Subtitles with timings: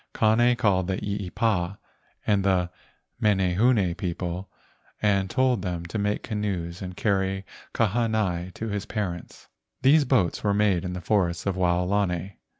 [0.15, 1.77] Kane called the eepa
[2.25, 2.71] and the
[3.21, 4.49] menehune people
[4.99, 9.47] and told them to make canoes to carry Kahanai to his parents.
[9.83, 12.39] These boats were made in the forests of Wao¬ lani.